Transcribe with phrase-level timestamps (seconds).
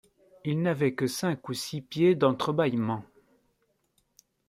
[0.45, 3.05] Il n’avait que cinq ou six pieds d’entre-bâillement.